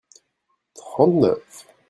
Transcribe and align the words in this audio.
trente 0.73 1.13
neuf. 1.19 1.67